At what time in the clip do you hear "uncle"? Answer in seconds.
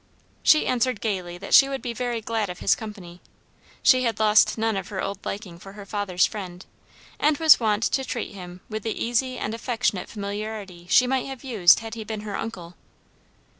12.35-12.73